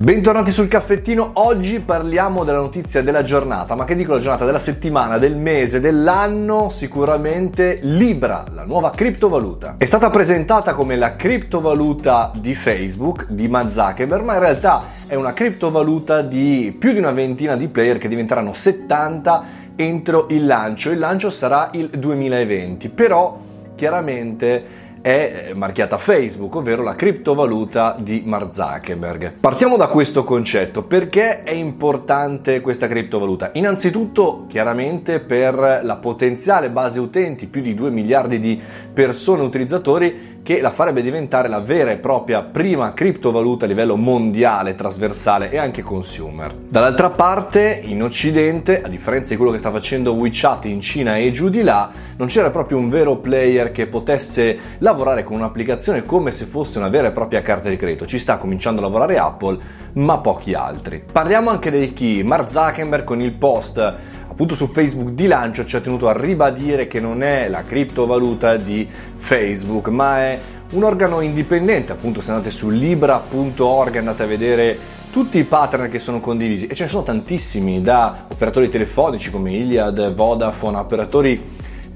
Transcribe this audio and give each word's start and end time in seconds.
Bentornati 0.00 0.52
sul 0.52 0.68
caffettino, 0.68 1.30
oggi 1.32 1.80
parliamo 1.80 2.44
della 2.44 2.60
notizia 2.60 3.02
della 3.02 3.22
giornata, 3.22 3.74
ma 3.74 3.84
che 3.84 3.96
dico 3.96 4.12
la 4.12 4.20
giornata 4.20 4.44
della 4.44 4.60
settimana, 4.60 5.18
del 5.18 5.36
mese, 5.36 5.80
dell'anno, 5.80 6.68
sicuramente 6.68 7.80
Libra, 7.82 8.44
la 8.52 8.64
nuova 8.64 8.90
criptovaluta. 8.90 9.74
È 9.76 9.84
stata 9.84 10.08
presentata 10.08 10.72
come 10.72 10.94
la 10.94 11.16
criptovaluta 11.16 12.30
di 12.36 12.54
Facebook, 12.54 13.26
di 13.28 13.48
Mark 13.48 13.72
Zuckerberg, 13.72 14.22
ma 14.22 14.34
in 14.34 14.38
realtà 14.38 14.84
è 15.08 15.16
una 15.16 15.32
criptovaluta 15.32 16.22
di 16.22 16.76
più 16.78 16.92
di 16.92 16.98
una 16.98 17.10
ventina 17.10 17.56
di 17.56 17.66
player 17.66 17.98
che 17.98 18.06
diventeranno 18.06 18.52
70 18.52 19.44
entro 19.74 20.28
il 20.30 20.46
lancio. 20.46 20.92
Il 20.92 21.00
lancio 21.00 21.28
sarà 21.28 21.70
il 21.72 21.88
2020, 21.88 22.88
però 22.90 23.36
chiaramente 23.74 24.86
è 25.08 25.52
marchiata 25.54 25.96
Facebook, 25.96 26.56
ovvero 26.56 26.82
la 26.82 26.94
criptovaluta 26.94 27.96
di 27.98 28.22
Mark 28.26 28.52
Zuckerberg. 28.52 29.32
Partiamo 29.40 29.78
da 29.78 29.86
questo 29.86 30.22
concetto, 30.22 30.82
perché 30.82 31.44
è 31.44 31.52
importante 31.52 32.60
questa 32.60 32.86
criptovaluta? 32.86 33.52
Innanzitutto, 33.54 34.44
chiaramente 34.48 35.20
per 35.20 35.80
la 35.82 35.96
potenziale 35.96 36.68
base 36.68 37.00
utenti, 37.00 37.46
più 37.46 37.62
di 37.62 37.72
2 37.72 37.88
miliardi 37.88 38.38
di 38.38 38.60
persone 38.92 39.42
utilizzatori 39.42 40.37
che 40.48 40.62
la 40.62 40.70
farebbe 40.70 41.02
diventare 41.02 41.46
la 41.46 41.60
vera 41.60 41.90
e 41.90 41.98
propria 41.98 42.40
prima 42.40 42.94
criptovaluta 42.94 43.66
a 43.66 43.68
livello 43.68 43.96
mondiale, 43.96 44.74
trasversale 44.74 45.50
e 45.50 45.58
anche 45.58 45.82
consumer. 45.82 46.54
Dall'altra 46.54 47.10
parte, 47.10 47.82
in 47.84 48.02
Occidente, 48.02 48.80
a 48.80 48.88
differenza 48.88 49.28
di 49.28 49.36
quello 49.36 49.52
che 49.52 49.58
sta 49.58 49.70
facendo 49.70 50.14
WeChat 50.14 50.64
in 50.64 50.80
Cina 50.80 51.18
e 51.18 51.30
giù 51.32 51.50
di 51.50 51.60
là, 51.60 51.90
non 52.16 52.28
c'era 52.28 52.48
proprio 52.48 52.78
un 52.78 52.88
vero 52.88 53.16
player 53.16 53.72
che 53.72 53.88
potesse 53.88 54.58
lavorare 54.78 55.22
con 55.22 55.36
un'applicazione 55.36 56.06
come 56.06 56.30
se 56.30 56.46
fosse 56.46 56.78
una 56.78 56.88
vera 56.88 57.08
e 57.08 57.12
propria 57.12 57.42
carta 57.42 57.68
di 57.68 57.76
credito. 57.76 58.06
Ci 58.06 58.18
sta 58.18 58.38
cominciando 58.38 58.80
a 58.80 58.84
lavorare 58.84 59.18
Apple, 59.18 59.58
ma 59.92 60.16
pochi 60.20 60.54
altri. 60.54 61.04
Parliamo 61.12 61.50
anche 61.50 61.70
del 61.70 61.92
chi. 61.92 62.22
Mark 62.22 62.50
Zuckerberg 62.50 63.04
con 63.04 63.20
il 63.20 63.34
post 63.34 63.96
appunto 64.38 64.54
su 64.54 64.68
Facebook 64.68 65.08
di 65.10 65.26
lancio 65.26 65.64
ci 65.64 65.74
ha 65.74 65.80
tenuto 65.80 66.06
a 66.06 66.12
ribadire 66.16 66.86
che 66.86 67.00
non 67.00 67.24
è 67.24 67.48
la 67.48 67.64
criptovaluta 67.64 68.54
di 68.54 68.86
Facebook, 69.16 69.88
ma 69.88 70.18
è 70.18 70.38
un 70.74 70.84
organo 70.84 71.22
indipendente, 71.22 71.90
appunto 71.90 72.20
se 72.20 72.30
andate 72.30 72.52
su 72.52 72.68
libra.org 72.68 73.96
andate 73.96 74.22
a 74.22 74.26
vedere 74.26 74.78
tutti 75.10 75.38
i 75.38 75.42
pattern 75.42 75.90
che 75.90 75.98
sono 75.98 76.20
condivisi. 76.20 76.68
E 76.68 76.76
ce 76.76 76.84
ne 76.84 76.88
sono 76.88 77.02
tantissimi 77.02 77.82
da 77.82 78.26
operatori 78.28 78.68
telefonici 78.68 79.28
come 79.32 79.50
Iliad, 79.50 80.14
Vodafone, 80.14 80.76
operatori 80.76 81.42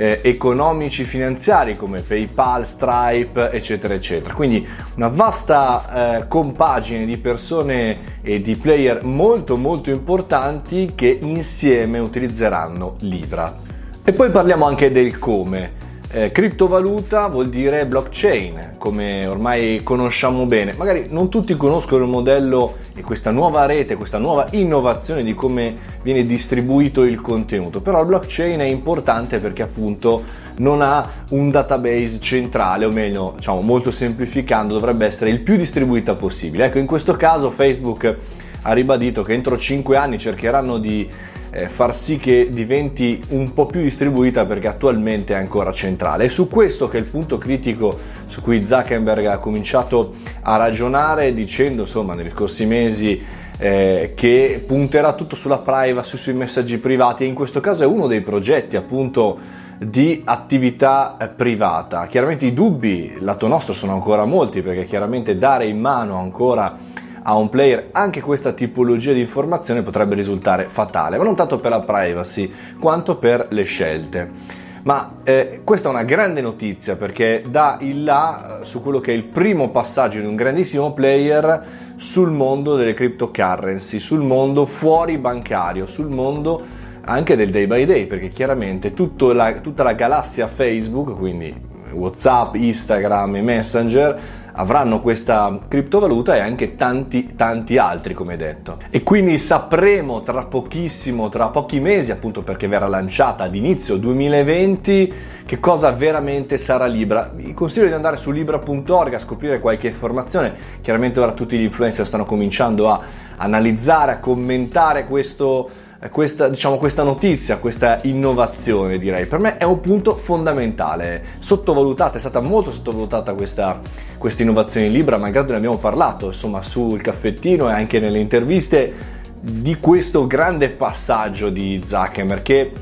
eh, 0.02 0.18
economici 0.22 1.04
finanziari 1.04 1.76
come 1.76 2.00
PayPal, 2.00 2.66
Stripe, 2.66 3.52
eccetera, 3.52 3.94
eccetera. 3.94 4.34
Quindi 4.34 4.66
una 4.96 5.06
vasta 5.06 6.18
eh, 6.18 6.26
compagine 6.26 7.06
di 7.06 7.18
persone 7.18 8.20
e 8.20 8.40
di 8.40 8.56
player 8.56 9.04
molto 9.04 9.56
molto 9.56 9.90
importanti 9.90 10.94
che 10.96 11.18
insieme 11.20 12.00
utilizzeranno 12.00 12.96
Libra. 13.02 13.56
E 14.02 14.12
poi 14.12 14.30
parliamo 14.30 14.66
anche 14.66 14.90
del 14.90 15.20
come. 15.20 15.81
Eh, 16.14 16.30
criptovaluta 16.30 17.26
vuol 17.28 17.48
dire 17.48 17.86
blockchain, 17.86 18.74
come 18.76 19.24
ormai 19.24 19.80
conosciamo 19.82 20.44
bene. 20.44 20.74
Magari 20.74 21.06
non 21.08 21.30
tutti 21.30 21.56
conoscono 21.56 22.04
il 22.04 22.10
modello 22.10 22.76
e 22.94 23.00
questa 23.00 23.30
nuova 23.30 23.64
rete, 23.64 23.96
questa 23.96 24.18
nuova 24.18 24.46
innovazione 24.50 25.22
di 25.22 25.32
come 25.32 25.74
viene 26.02 26.26
distribuito 26.26 27.02
il 27.04 27.22
contenuto, 27.22 27.80
però 27.80 28.02
il 28.02 28.08
blockchain 28.08 28.60
è 28.60 28.64
importante 28.64 29.38
perché 29.38 29.62
appunto 29.62 30.22
non 30.56 30.82
ha 30.82 31.08
un 31.30 31.50
database 31.50 32.20
centrale, 32.20 32.84
o 32.84 32.90
meglio, 32.90 33.32
diciamo 33.36 33.62
molto 33.62 33.90
semplificando, 33.90 34.74
dovrebbe 34.74 35.06
essere 35.06 35.30
il 35.30 35.40
più 35.40 35.56
distribuita 35.56 36.12
possibile. 36.12 36.66
Ecco, 36.66 36.76
in 36.76 36.86
questo 36.86 37.16
caso 37.16 37.48
Facebook 37.48 38.16
ha 38.60 38.72
ribadito 38.74 39.22
che 39.22 39.32
entro 39.32 39.56
5 39.56 39.96
anni 39.96 40.18
cercheranno 40.18 40.76
di 40.76 41.08
eh, 41.54 41.68
far 41.68 41.94
sì 41.94 42.16
che 42.16 42.48
diventi 42.50 43.22
un 43.28 43.52
po' 43.52 43.66
più 43.66 43.82
distribuita 43.82 44.46
perché 44.46 44.68
attualmente 44.68 45.34
è 45.34 45.36
ancora 45.36 45.70
centrale. 45.70 46.24
È 46.24 46.28
su 46.28 46.48
questo 46.48 46.88
che 46.88 46.96
è 46.96 47.00
il 47.00 47.06
punto 47.06 47.36
critico 47.36 47.98
su 48.24 48.40
cui 48.40 48.64
Zuckerberg 48.64 49.26
ha 49.26 49.38
cominciato 49.38 50.14
a 50.40 50.56
ragionare 50.56 51.34
dicendo 51.34 51.82
insomma 51.82 52.14
negli 52.14 52.30
scorsi 52.30 52.64
mesi 52.64 53.22
eh, 53.58 54.12
che 54.16 54.64
punterà 54.66 55.12
tutto 55.12 55.36
sulla 55.36 55.58
privacy, 55.58 56.16
sui 56.16 56.32
messaggi 56.32 56.78
privati 56.78 57.24
e 57.24 57.26
in 57.26 57.34
questo 57.34 57.60
caso 57.60 57.82
è 57.82 57.86
uno 57.86 58.06
dei 58.06 58.22
progetti 58.22 58.76
appunto 58.76 59.38
di 59.78 60.22
attività 60.24 61.18
eh, 61.18 61.28
privata. 61.28 62.06
Chiaramente 62.06 62.46
i 62.46 62.54
dubbi 62.54 63.16
lato 63.20 63.46
nostro 63.46 63.74
sono 63.74 63.92
ancora 63.92 64.24
molti 64.24 64.62
perché 64.62 64.84
chiaramente 64.84 65.36
dare 65.36 65.66
in 65.66 65.78
mano 65.78 66.16
ancora 66.16 66.78
a 67.22 67.34
un 67.34 67.48
player 67.48 67.88
anche 67.92 68.20
questa 68.20 68.52
tipologia 68.52 69.12
di 69.12 69.20
informazione 69.20 69.82
potrebbe 69.82 70.14
risultare 70.14 70.66
fatale, 70.66 71.18
ma 71.18 71.24
non 71.24 71.36
tanto 71.36 71.58
per 71.60 71.70
la 71.70 71.80
privacy 71.80 72.52
quanto 72.80 73.16
per 73.16 73.46
le 73.50 73.62
scelte. 73.62 74.60
Ma 74.84 75.18
eh, 75.22 75.60
questa 75.62 75.88
è 75.88 75.92
una 75.92 76.02
grande 76.02 76.40
notizia 76.40 76.96
perché 76.96 77.44
dà 77.48 77.78
il 77.80 78.02
là 78.02 78.60
eh, 78.62 78.64
su 78.64 78.82
quello 78.82 78.98
che 78.98 79.12
è 79.12 79.14
il 79.14 79.22
primo 79.22 79.70
passaggio 79.70 80.18
di 80.18 80.26
un 80.26 80.34
grandissimo 80.34 80.92
player 80.92 81.64
sul 81.94 82.32
mondo 82.32 82.74
delle 82.74 82.92
cryptocurrency, 82.92 84.00
sul 84.00 84.22
mondo 84.22 84.66
fuori 84.66 85.18
bancario, 85.18 85.86
sul 85.86 86.08
mondo 86.08 86.60
anche 87.04 87.36
del 87.36 87.50
day 87.50 87.66
by 87.68 87.84
day, 87.84 88.06
perché 88.06 88.28
chiaramente 88.28 88.92
la, 89.32 89.52
tutta 89.60 89.82
la 89.84 89.92
galassia 89.92 90.48
Facebook, 90.48 91.16
quindi 91.16 91.54
WhatsApp, 91.92 92.54
Instagram 92.56 93.36
e 93.36 93.42
Messenger, 93.42 94.20
avranno 94.52 95.00
questa 95.00 95.58
criptovaluta 95.68 96.36
e 96.36 96.40
anche 96.40 96.76
tanti 96.76 97.34
tanti 97.34 97.78
altri 97.78 98.14
come 98.14 98.36
detto. 98.36 98.78
E 98.90 99.02
quindi 99.02 99.38
sapremo 99.38 100.22
tra 100.22 100.44
pochissimo 100.44 101.28
tra 101.28 101.48
pochi 101.48 101.80
mesi 101.80 102.10
appunto 102.12 102.42
perché 102.42 102.68
verrà 102.68 102.88
lanciata 102.88 103.44
ad 103.44 103.54
inizio 103.54 103.96
2020 103.96 105.14
che 105.46 105.60
cosa 105.60 105.90
veramente 105.90 106.56
sarà 106.56 106.86
Libra. 106.86 107.30
Vi 107.34 107.52
consiglio 107.54 107.86
di 107.86 107.92
andare 107.92 108.16
su 108.16 108.30
libra.org 108.30 109.14
a 109.14 109.18
scoprire 109.18 109.58
qualche 109.58 109.88
informazione. 109.88 110.52
Chiaramente 110.80 111.20
ora 111.20 111.32
tutti 111.32 111.58
gli 111.58 111.62
influencer 111.62 112.06
stanno 112.06 112.24
cominciando 112.24 112.90
a 112.90 113.00
analizzare 113.36 114.12
a 114.12 114.18
commentare 114.18 115.04
questo 115.04 115.68
questa, 116.10 116.48
diciamo, 116.48 116.78
questa 116.78 117.02
notizia, 117.02 117.58
questa 117.58 118.00
innovazione 118.02 118.98
direi, 118.98 119.26
per 119.26 119.38
me 119.38 119.56
è 119.56 119.64
un 119.64 119.80
punto 119.80 120.16
fondamentale, 120.16 121.24
sottovalutata, 121.38 122.16
è 122.16 122.20
stata 122.20 122.40
molto 122.40 122.72
sottovalutata 122.72 123.34
questa, 123.34 123.78
questa 124.18 124.42
innovazione 124.42 124.86
in 124.86 124.92
Libra, 124.92 125.16
malgrado 125.16 125.52
ne 125.52 125.58
abbiamo 125.58 125.78
parlato 125.78 126.26
insomma 126.26 126.60
sul 126.60 127.00
caffettino 127.00 127.68
e 127.68 127.72
anche 127.72 128.00
nelle 128.00 128.18
interviste 128.18 129.20
di 129.40 129.78
questo 129.78 130.26
grande 130.26 130.70
passaggio 130.70 131.50
di 131.50 131.80
Zuckerberg 131.84 132.42
che 132.42 132.72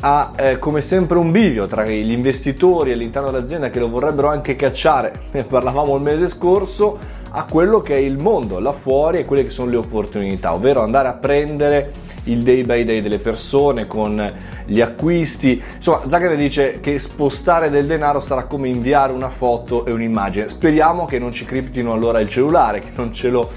ha 0.00 0.32
eh, 0.36 0.58
come 0.58 0.80
sempre 0.80 1.18
un 1.18 1.32
bivio 1.32 1.66
tra 1.66 1.84
gli 1.84 2.12
investitori 2.12 2.92
all'interno 2.92 3.32
dell'azienda 3.32 3.70
che 3.70 3.80
lo 3.80 3.88
vorrebbero 3.88 4.28
anche 4.28 4.54
cacciare, 4.54 5.12
ne 5.32 5.42
parlavamo 5.42 5.96
il 5.96 6.02
mese 6.02 6.28
scorso, 6.28 7.16
a 7.30 7.44
quello 7.44 7.80
che 7.80 7.94
è 7.94 7.98
il 7.98 8.18
mondo 8.18 8.58
là 8.58 8.72
fuori 8.72 9.18
e 9.18 9.24
quelle 9.24 9.42
che 9.42 9.50
sono 9.50 9.70
le 9.70 9.76
opportunità, 9.76 10.54
ovvero 10.54 10.82
andare 10.82 11.08
a 11.08 11.14
prendere 11.14 11.92
il 12.30 12.42
day 12.42 12.64
by 12.64 12.84
day 12.84 13.00
delle 13.00 13.18
persone 13.18 13.86
con 13.86 14.32
gli 14.64 14.80
acquisti. 14.80 15.62
Insomma, 15.74 16.00
Zuckerberg 16.02 16.38
dice 16.38 16.80
che 16.80 16.98
spostare 16.98 17.70
del 17.70 17.86
denaro 17.86 18.20
sarà 18.20 18.44
come 18.44 18.68
inviare 18.68 19.12
una 19.12 19.28
foto 19.28 19.84
e 19.84 19.92
un'immagine. 19.92 20.48
Speriamo 20.48 21.06
che 21.06 21.18
non 21.18 21.32
ci 21.32 21.44
criptino 21.44 21.92
allora 21.92 22.20
il 22.20 22.28
cellulare, 22.28 22.80
che 22.80 22.90
non 22.94 23.12
ce 23.12 23.28
lo 23.30 23.50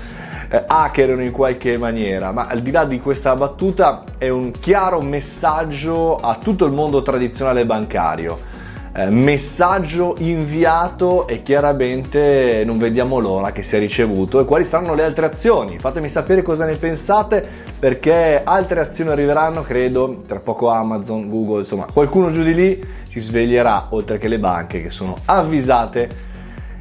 eh, 0.49 0.63
hackerino 0.67 1.21
in 1.21 1.31
qualche 1.31 1.77
maniera, 1.77 2.31
ma 2.31 2.47
al 2.47 2.61
di 2.61 2.71
là 2.71 2.85
di 2.85 2.99
questa 2.99 3.35
battuta 3.35 4.03
è 4.17 4.29
un 4.29 4.51
chiaro 4.51 5.01
messaggio 5.01 6.17
a 6.17 6.35
tutto 6.35 6.65
il 6.65 6.73
mondo 6.73 7.01
tradizionale 7.01 7.65
bancario 7.65 8.50
eh, 8.93 9.09
messaggio 9.09 10.15
inviato 10.19 11.27
e 11.27 11.43
chiaramente 11.43 12.63
non 12.65 12.77
vediamo 12.77 13.19
l'ora 13.19 13.51
che 13.51 13.61
sia 13.61 13.79
ricevuto 13.79 14.39
e 14.39 14.45
quali 14.45 14.65
saranno 14.65 14.93
le 14.93 15.03
altre 15.03 15.25
azioni. 15.25 15.77
Fatemi 15.77 16.09
sapere 16.09 16.41
cosa 16.41 16.65
ne 16.65 16.75
pensate 16.75 17.47
perché 17.79 18.41
altre 18.43 18.81
azioni 18.81 19.11
arriveranno, 19.11 19.61
credo, 19.61 20.17
tra 20.27 20.39
poco 20.39 20.69
Amazon, 20.69 21.29
Google, 21.29 21.59
insomma, 21.59 21.85
qualcuno 21.91 22.31
giù 22.31 22.43
di 22.43 22.53
lì 22.53 22.85
ci 23.07 23.19
sveglierà 23.19 23.87
oltre 23.91 24.17
che 24.17 24.27
le 24.27 24.39
banche 24.39 24.81
che 24.81 24.89
sono 24.89 25.17
avvisate 25.25 26.29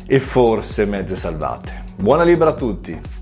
e 0.07 0.19
forse 0.19 0.87
mezze 0.87 1.15
salvate. 1.15 1.85
Buona 1.97 2.25
libera 2.25 2.51
a 2.51 2.55
tutti! 2.55 3.20